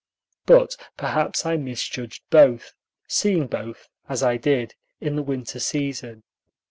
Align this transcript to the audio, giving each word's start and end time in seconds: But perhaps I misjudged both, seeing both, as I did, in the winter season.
But 0.47 0.75
perhaps 0.97 1.45
I 1.45 1.57
misjudged 1.57 2.23
both, 2.31 2.73
seeing 3.07 3.45
both, 3.45 3.87
as 4.09 4.23
I 4.23 4.35
did, 4.37 4.73
in 4.99 5.15
the 5.15 5.21
winter 5.21 5.59
season. 5.59 6.23